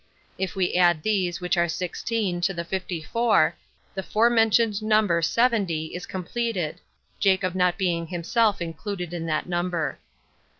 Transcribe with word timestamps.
If 0.39 0.55
we 0.55 0.73
add 0.73 1.03
these, 1.03 1.39
which 1.41 1.57
are 1.57 1.67
sixteen, 1.69 2.41
to 2.41 2.55
the 2.55 2.63
fifty 2.65 3.03
four, 3.03 3.53
the 3.93 4.01
forementioned 4.01 4.81
number 4.81 5.21
70 5.21 5.93
is 5.93 6.07
completed 6.07 6.77
11 6.79 6.79
Jacob 7.19 7.53
not 7.53 7.77
being 7.77 8.07
himself 8.07 8.63
included 8.63 9.13
in 9.13 9.27
that 9.27 9.47
number. 9.47 9.99